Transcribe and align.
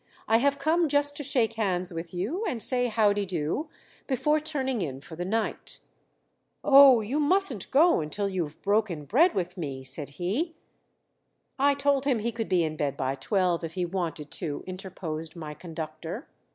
I 0.27 0.37
have 0.39 0.57
come 0.57 0.87
just 0.87 1.15
to 1.17 1.23
shake 1.23 1.53
hands 1.53 1.93
with 1.93 2.11
you 2.11 2.43
and 2.47 2.59
say 2.59 2.87
howdido, 2.89 3.69
before 4.07 4.39
turning 4.39 4.81
in 4.81 4.99
for 4.99 5.15
the 5.15 5.23
night." 5.25 5.77
"Oh, 6.63 7.01
you 7.01 7.19
mustn't 7.19 7.69
go 7.69 7.99
until 8.01 8.27
you 8.27 8.41
have 8.45 8.59
broken 8.63 9.05
bread 9.05 9.35
with 9.35 9.57
me," 9.57 9.83
said 9.83 10.09
he. 10.17 10.55
"I 11.59 11.75
told 11.75 12.05
him 12.05 12.17
he 12.17 12.31
could 12.31 12.49
be 12.49 12.63
in 12.63 12.77
bed 12.77 12.97
by 12.97 13.13
twelve 13.13 13.63
if 13.63 13.75
he 13.75 13.85
wanted 13.85 14.31
to," 14.31 14.63
interposed 14.65 15.35
my 15.35 15.53
conductor. 15.53 16.27